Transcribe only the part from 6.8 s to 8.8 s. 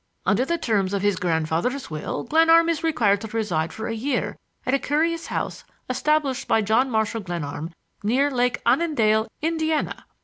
Marshall Glenarm near Lake